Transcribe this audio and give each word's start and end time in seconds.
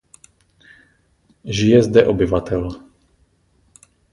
Žije 1.45 1.81
zde 1.83 2.05
obyvatel. 2.07 2.81